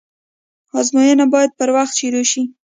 [0.79, 2.41] آزموينه بايد پر وخت شروع سي.